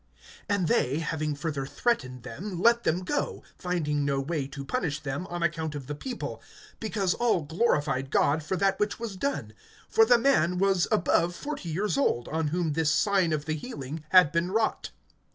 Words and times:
(21)And 0.49 0.65
they, 0.65 0.97
having 0.97 1.35
further 1.35 1.63
threatened 1.63 2.23
them, 2.23 2.59
let 2.59 2.83
them 2.85 3.03
go, 3.03 3.43
finding 3.55 4.03
no 4.03 4.19
way 4.19 4.47
to 4.47 4.65
punish 4.65 4.99
them, 5.01 5.27
on 5.27 5.43
account 5.43 5.75
of 5.75 5.85
the 5.85 5.93
people, 5.93 6.41
because 6.79 7.13
all 7.13 7.43
glorified 7.43 8.09
God 8.09 8.41
for 8.41 8.57
that 8.57 8.79
which 8.79 8.99
was 8.99 9.15
done; 9.15 9.53
(22)for 9.93 10.07
the 10.07 10.17
man 10.17 10.57
was 10.57 10.87
above 10.91 11.35
forty 11.35 11.69
years 11.69 11.99
old, 11.99 12.27
on 12.29 12.47
whom 12.47 12.73
this 12.73 12.89
sign 12.89 13.31
of 13.31 13.45
the 13.45 13.53
healing 13.53 14.03
had 14.09 14.31
been 14.31 14.49
wrought. 14.51 14.89